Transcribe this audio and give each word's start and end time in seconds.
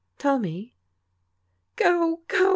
Tell 0.17 0.39
me."" 0.39 0.73
Go! 1.75 2.21
go 2.27 2.49